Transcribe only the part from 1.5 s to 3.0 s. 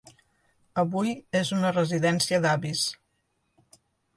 una residència d'avis.